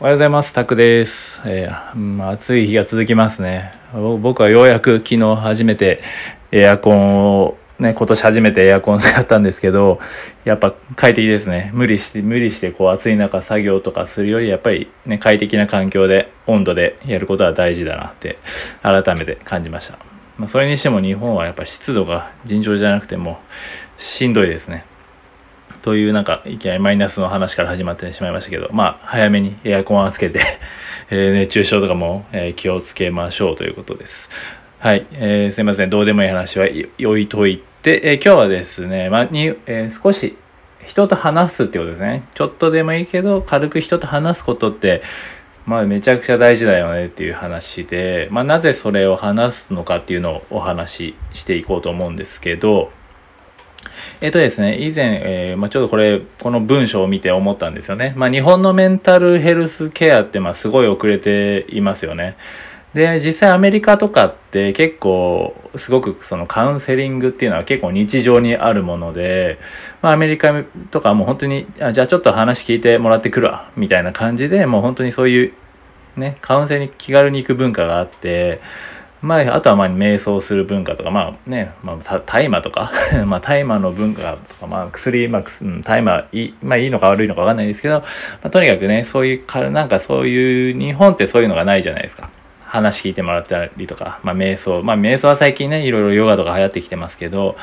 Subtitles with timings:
[0.00, 0.52] おはようございます。
[0.52, 1.40] タクです。
[1.46, 3.72] えー、うん、暑い日が続きますね。
[4.20, 6.02] 僕はようやく昨日初めて
[6.52, 9.98] エアコンをね、今年初めてエアコン使ったんですけど、
[10.44, 11.70] やっぱ快適ですね。
[11.72, 18.38] 無理して、無理してこう暑い中作業とかするより、やっぱりね、快適な環境で、温度でやることは大事だなって
[18.82, 19.98] 改めて感じました。
[20.36, 23.38] まあ、それにしても日本はやっぱ湿度が尋常じゃなくても
[23.96, 24.84] しんどいですね。
[25.84, 30.40] というなんかいきなりマイナスの話から始まってしまいましたけど、まあ早めにエアコンはつけて
[31.12, 34.30] え熱中症とかも、え気をつけましょうということです。
[34.78, 40.38] はい、えー、すいません、どうでもいい話は置いといて、え、今日はですね、ま、に、えー、少し
[40.82, 42.22] 人と話すってことですね。
[42.32, 45.02] ちょっとでもいいけど、軽く人と話すことって、
[45.66, 52.90] まあめちゃくちゃ大事だよねっていう話で、まあなぜそれを話すのかっていうのをお話ししていこうと思うんですけど、
[54.20, 58.14] えっ、とですね、以前、えー、まあ、ちょっとこれ、この文章を見て思ったんですよね。
[58.16, 62.36] まあ、日本のメンタルヘルスケアって、まあ、すごい遅れていますよね。
[62.94, 69.58] で、実際アメリカとかって結構、すごくそのカウンセリングっていうのは結構日常にあるもので、
[70.00, 75.52] まあ、アメリカとかもう本当に、あじゃあちょっと話聞いてもらってくるわ、みたいな感じで、もう本当にそういう、
[76.16, 78.60] ね、カウンセリング気軽に行く文化があって、
[79.24, 82.92] まあ、あとはまあ瞑想する文化とか、まあね、まあ、大麻とか
[83.24, 85.42] まあ、大麻の文化とか、まあ、薬、まあ、
[85.82, 88.04] 大麻いい、まあ、いいのか悪いのかわかんないですけど、ま
[88.42, 92.28] あ、とにかくね、そういうか、なんかそういう、日本ってそういうのがないじゃないですか。
[92.66, 94.82] 話聞いてもらったりとか、まあ、瞑想。
[94.82, 97.56] まあ、瞑想は最近ね、いろいろヨガとか流行ってきてますけど、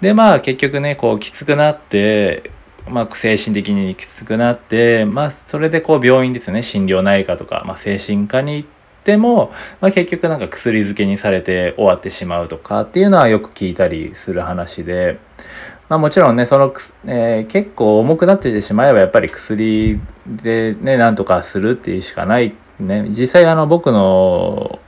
[0.00, 2.50] で、まあ、結局ね、こう、きつくなって、
[2.88, 8.73] まあ、精神的にきつくなって、まあ、それでこう、病院ですよね、心療内科とか、まあ、精神科に行って、
[9.04, 9.52] っても、
[9.82, 15.18] まあ、結局なんか薬漬けにされて終わってしまうとかっていうのはよく聞いたりする話で、
[15.90, 16.72] まあ、もちろんねその、
[17.04, 24.80] えー、結構重くなってしまえばやっぱり薬でねなんとかするっていうしかないね実際あの僕の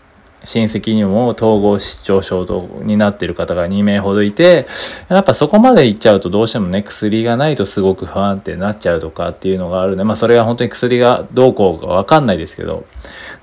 [0.46, 2.46] 親戚にも統合失調症
[2.84, 4.68] になってる方が2名ほどいて、
[5.08, 12.86] やっぱそこまでいっちゃうとどうしてもね、薬がないとすごく不安定になっちゃうとかっていうのがあるんで、まあそれは本当に薬がどうこうかわかんないですけど、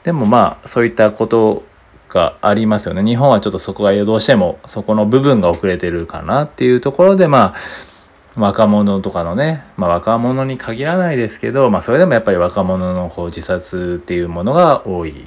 [0.03, 1.63] でもまあそういったこと
[2.07, 3.03] がありますよね。
[3.03, 15.25] 日本はちょっとそこがどうしてもそこの部分が遅れてるかなっていうところで、まあ、若者とかのね、まあ、若者に限らないですけど、まあ、それでもやっぱり若者のこう自殺っていうものが多い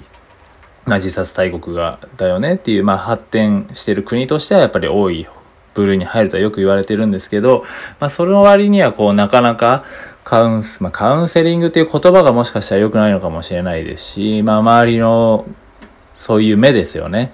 [0.86, 5.26] まあ、自殺大国がだよねっていう、まあ、発展してる国としてはやっぱり多い
[5.74, 7.64] 部類に入るとはよく言われてるんですけど、
[8.00, 9.84] まあ、その割にはこうなかなか
[10.24, 15.44] カウンス、まあ、カウンセリングっていう言葉がもしかしたら良くないのかもしれないですし、まあ、周りの
[16.14, 17.32] そういう目ですよね。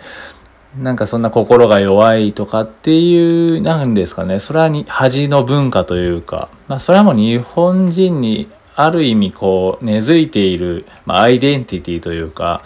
[0.79, 12.63] なんかそんな心が弱いとかっていう、なんですかね、それはに恥の文化というか、まあ、それはもう日本人にある意味こう根付いている、まあ、アイデンティティというか、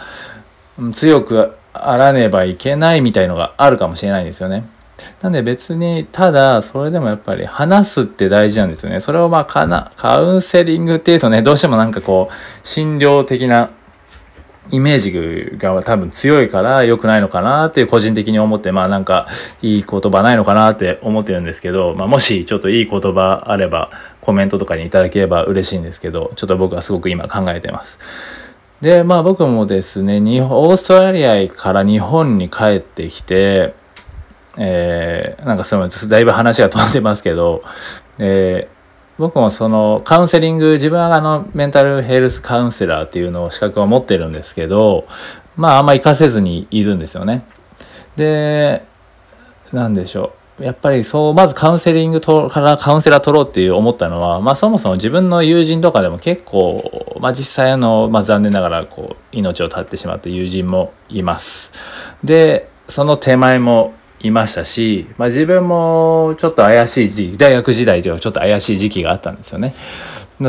[0.92, 4.64] 強くあらねばいけないみたいのがあるかもしれないんですよね。
[5.20, 9.00] なんで別に、ただ、それでもやっぱり話すって大事なんですよね。
[9.00, 13.70] それをまあかな、カウンセリングっていうとね、どうしてもなんかこう、診療的な
[14.70, 19.28] イメージが多分強いから良くないのかなっていう個人的に思って、まあなんか
[19.62, 27.98] いい言葉ないのかなって思ってるんですけど、まあもしちょっといい言葉あればコメントとかにいただければ嬉しいんですけど、ちょっと僕はすごく今考えてます。
[28.80, 33.74] で、まあ僕もですね、日本オーストラリアから日本に帰ってきて、
[34.58, 37.62] えー、なんかすみません、だいぶ話が飛んでますけど、
[38.18, 38.76] えー、
[39.18, 45.06] 僕もそのカウンセリング、自分はあのメンタルヘルスカウンセラーっていうのを資格を持ってるんですけど、
[45.56, 47.44] まああんま活かせずにいるんですよね。
[48.16, 48.84] で、
[49.72, 50.45] なんでしょう。
[50.58, 61.72] やっぱりそう、まずカウンセリングとからカウンセラー取ろうっていう思ったのは、まあそもそも自分の友人とかでも結構、まあ実際あの、まあ残念ながらこう、命を絶ってしまった友人もいます。
[62.24, 69.74] で、その手前もいましたし、まあ自分もちょっと怪しい時期、大学時代ではちょっと怪しい時期があったんですよね。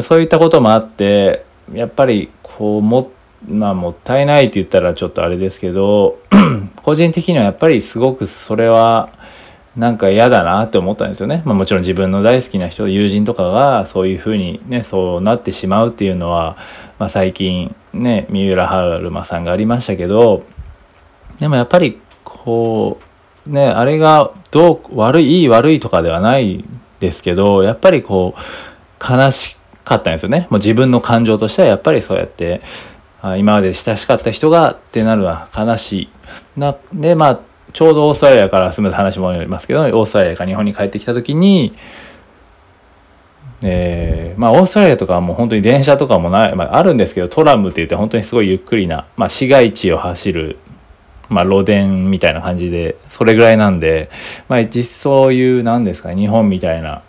[0.02, 3.12] そういったこともあって、やっぱりこう、も、
[3.46, 6.18] まあもったいないって言ったらちょっとあれですけど、
[6.82, 9.10] 個人的にはやっぱりすごくそれは、
[9.78, 11.44] なんか嫌だなって思ったんですよね。
[11.46, 16.58] まあ、もちろん自分の大好きな人、友人とかがそういうふうにね、そうなってしまうっていうのは、
[16.98, 20.44] まあ、最近ね、三浦春馬さんがありましたけど、
[21.40, 23.00] でもやっぱりこ
[23.46, 26.66] う、ね、あれがどう、悪い、いい悪いとかではない
[27.00, 30.48] ですけど、やっぱりこう、悲しかったんですよね。
[30.50, 32.62] もう自分の感情としてはやっぱりそうやって、
[33.38, 36.10] 今まで親しかった人がってなるのは悲しい。
[36.58, 37.40] なで、まあ、
[37.78, 41.76] ちょうどオーストラリアからすみません話もありますけどオーストラリアから日本に帰ってきた時に
[43.62, 50.58] えー、まあオーストラリアとかはもう本当に電車とかもない、まあ、あるんですけどトラムって言って本当にすごいゆっくりな、まあ、市街地を走る、
[51.30, 54.10] まあ、路電みたいな感じでそれぐらいなんで、
[54.50, 57.04] まあ、実そういうなんですか日本みたいな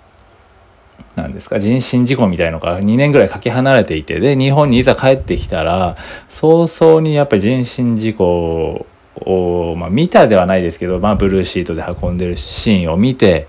[1.16, 5.96] なんですか人身事故みたいのが2年ぐらいかけ離れていてで日本にいざ帰ってきたら
[6.28, 8.84] 早々にやっぱり人身事故
[9.24, 13.48] を、まあ、見たではないですけど、まあ、ブルーシートで運んでるシーンを見て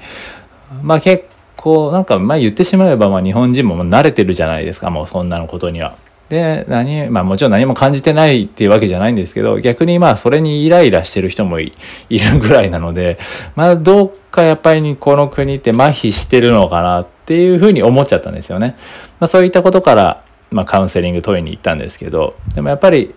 [0.82, 1.26] まあ結
[1.56, 5.96] 構なんかまあ言ってしまえばまあ日本人も慣れてるじゃないですかもうそんなのことには。
[6.30, 11.74] で何まあもちろん何も感じてないっていうわけじゃないんですけど逆にまあそれにイライラしてる人もい
[12.12, 13.18] るぐらいなので
[13.56, 18.78] まあどっかやっぱりこの国って麻痺してるのかなっていうふうに思っちゃったんですよね。
[19.20, 23.14] まあ、そういったことからまあ、カウンセリング問いに行ったんですけどでもやっぱり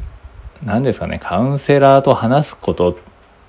[0.64, 2.96] 何ですかねカウンセラーと話すことっ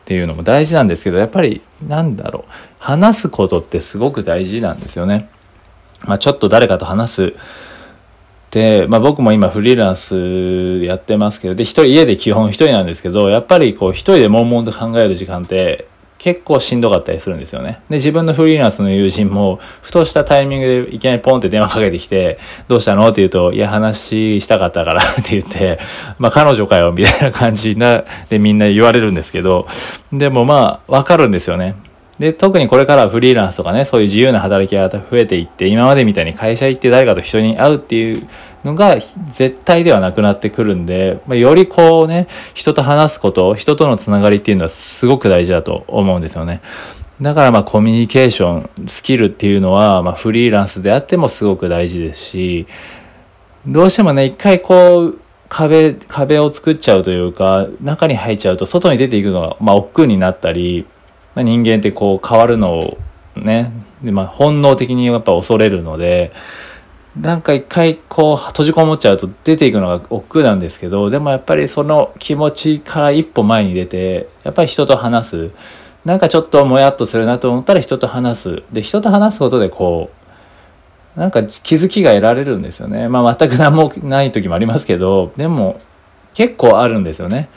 [0.06, 5.30] ていうのも大事なんですけどやっぱりなんだろう話すことってすごく大事なんですよね。
[6.06, 7.34] まあ、ちょっと誰かと話す
[8.52, 15.88] で、まあ、僕も今フリーランスやってますけどで一人家で基本一人なんですけどやっぱりこう一人で悶々と考える時間って
[16.24, 17.82] 結構しんどかったりするんですよね。
[17.90, 22.40] で、自分のフリーランスの友人も、ふとしたタイミングでいきなりポンって電話かけてきて、
[22.70, 23.06] どうしたの？
[23.10, 25.80] って言うと、いや、話したかったからって言って、
[26.20, 29.68] まあ、彼女かよ、みたいな感じな、でみんな言われるんですけど、
[30.14, 31.76] でもまあ、わかるんですよね。
[32.20, 38.26] で、特にこれからフリーランスとかね、そういう自由な働き方増えていって、今までみたいに会社行って誰かと人に会うっていう
[38.64, 38.98] のが
[39.32, 46.62] 絶対ではなくなってくるんで、まあ、よりこうね、人と話すこと、人とのつながりっていうのはすごく大事だと思うんですよね。
[47.22, 52.68] だからまあコミュニケーション、スキルっていうのは、まあフリーランスであってもすごく大事ですし、
[53.68, 55.20] どうしてもね、一回こう、
[55.50, 60.86] 壁、壁を作っちゃうというか、中に入っちゃうと外に出ていくのが、まあ億劫になったり、
[61.36, 62.98] まあ、人間ってこう変わるのを
[63.36, 63.72] ね、
[64.04, 66.32] でまあ本能的にやっぱ恐れるので、
[67.20, 75.52] なんか一回こう閉じこもっちゃうと出ていくのが億劫なんですけどでもやっぱりその気持ちから一歩前に出てやっぱり人と話す。
[76.06, 78.64] なんかちょっともやっとするなと思ったら人と話す。
[78.72, 80.10] で人と話すことでこ
[81.16, 83.08] うなんか気づきが得られるんですよね。
[83.08, 85.80] まあ全く何もない時もありますけどでも
[86.34, 87.48] 結構あるんですよね。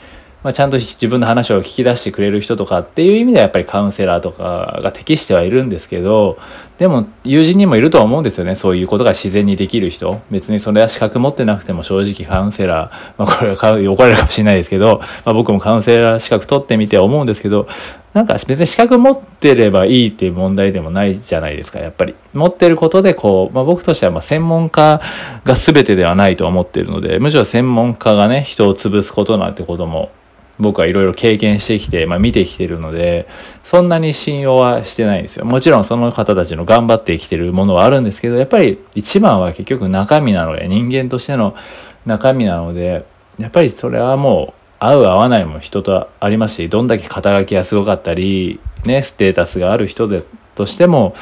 [0.43, 6.37] まあ、ちゃんと自分の話を聞き出してくれる人とかっていう意味ではやっぱりカウンセラーとかが適してはいるんですけど
[6.77, 10.21] でも友人にもいるとは思うんですよねそういうことが自然にできる人。
[10.29, 17.67] 別にそれは資格持ってなくても正直カウンセラー、まあ、これは怒られるかもしれないですけど、まあ、僕もカウンセラー資格取ってみて思うんですけど
[18.17, 21.77] なんか別に資格持ってればいいっていう問題でもないじゃないですか。
[21.77, 22.15] やっぱり。
[22.33, 25.01] 持ってることでこう、まあ、僕としてはま専門家
[25.43, 30.11] が全てではないと思ってるのでむしろ専門家がね人を潰すことなんてことも
[30.59, 33.27] 僕はいろいろ経験してきて、まあ、見てきてるので
[33.63, 35.45] そんなに信用はしてないんですよ。
[35.45, 41.55] もちろんその方たちの頑張って生きてるものはあるんですけどやっぱり一番は結局中身なので人間としての
[42.05, 43.05] 中身なので
[43.37, 50.23] やっぱりそれはもう合う合わないも人とありますしどんだけ肩書きがすごかったりねステータスがある人で
[50.55, 51.15] としても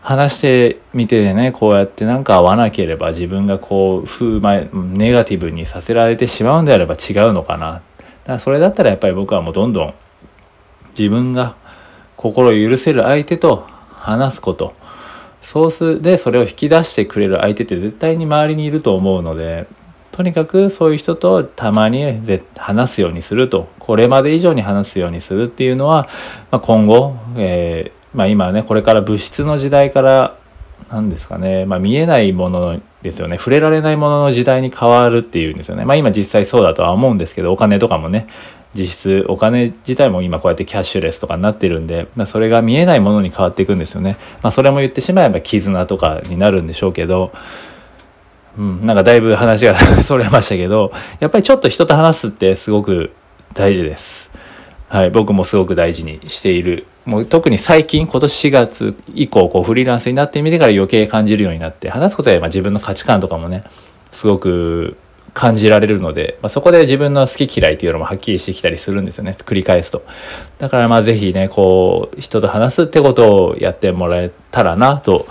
[0.00, 4.38] 話してみてねこうやってなんか合わなければ自分がこう風
[4.72, 7.72] ネガティブにさせられてしまうんであれば違うのかな。
[7.72, 7.82] だか
[8.26, 9.94] らそれだったらやっぱり僕はもうどんどん
[10.96, 11.56] 自分が
[12.16, 14.74] 心を許せる相手と話すこと。
[15.40, 19.66] そうすでそれを引き出してくれる相手って絶対に周りにいると思うので
[20.14, 22.22] とにかくそういう人とたまに
[22.56, 23.66] 話すようにすると。
[23.80, 26.08] これまで以上に話すようにするっていうのは、
[26.52, 30.38] まあ、今後、えー、まあ、今ねこれから物質の時代から
[30.88, 33.38] 何ですかね、まあ、見えないものですよね。
[33.38, 35.84] 触れられないものの時代に変わるっていうんですよね。
[35.84, 38.28] まあ今実際そうだとは思うんですけどお金とかもね。
[38.72, 44.16] 実質お金自体も今こうやってキャッシュレスとかになってるんで、まあ、それが見えないものに変わっていくんですよね。
[44.42, 47.32] まあ、それも言ってしまえば絆とかになるんでしょうけど、
[48.56, 53.12] うん、なんかだいぶ話がそれましたけどやっぱりちょっと人と話すってすごく
[53.52, 54.30] 大事です。
[54.88, 56.86] はい、僕もすごく大事にしている。
[57.04, 63.64] もう特に最近今年4月以降こうフリーランスになってみてから余計感じるようになって話すことでまあ自分の価値観とかもね
[64.10, 64.96] すごく
[65.34, 69.32] 感じられるので、まあ、そこで自分の好き嫌いっていうのもはっきりしてきたりするんですよね。
[69.32, 70.04] 繰り返すと。
[70.58, 75.26] だからまあ是非ねこう人と話すってことをやってもらえたらなと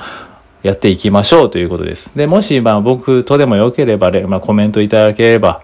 [0.63, 5.63] やっていきましょうということですでもしまあ僕とでもよければ、まあ、コメントいただければ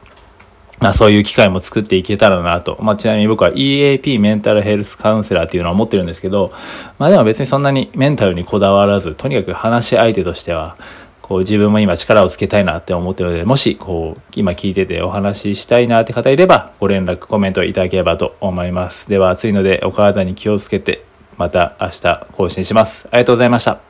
[0.79, 2.77] まあそういう機会も作っていけたらなと。
[2.81, 6.51] まあちなみに僕は EAP メンタルヘルスカウンセラーっていうのは持ってるんですけど、
[6.97, 10.77] まあでも別にそんなにメンタルにこだわらず、とにかく話し相手としては、
[11.21, 19.09] こう自分も今力をつけたいなって思ってるので、もしこう今聞いててお話ししたいなって方いれば、ご連絡、コメントいただければと思います。
[19.09, 21.03] では暑いのでお体に気をつけて、
[21.37, 23.07] また明日更新します。
[23.11, 23.88] ありがとうございました。